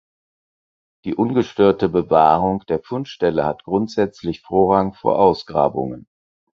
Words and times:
Die 1.05 1.13
ungestörte 1.13 1.87
Bewahrung 1.87 2.63
der 2.65 2.79
Fundstelle 2.81 3.45
hat 3.45 3.65
grundsätzlich 3.65 4.41
Vorrang 4.41 4.93
vor 4.93 5.19
Ausgrabungen. 5.19 6.07